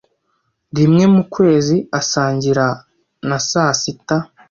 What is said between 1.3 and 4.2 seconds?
kwezi, asangira na sasita.